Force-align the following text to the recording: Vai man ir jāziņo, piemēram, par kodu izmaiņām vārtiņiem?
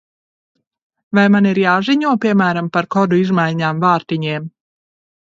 Vai 1.17 1.25
man 1.35 1.49
ir 1.51 1.61
jāziņo, 1.65 2.15
piemēram, 2.25 2.73
par 2.79 2.91
kodu 2.99 3.23
izmaiņām 3.27 3.89
vārtiņiem? 3.89 4.53